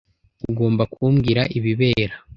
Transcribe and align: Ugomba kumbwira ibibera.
Ugomba 0.49 0.83
kumbwira 0.93 1.41
ibibera. 1.57 2.15